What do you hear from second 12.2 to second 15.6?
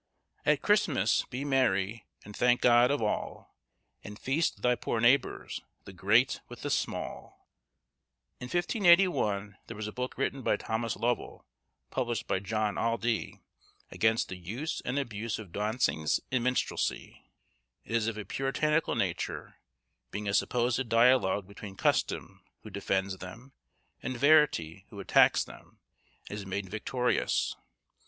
by John Aldee, against the 'Use and Abuse of